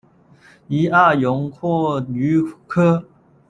[0.65, 3.05] 拟阿勇蛞蝓科。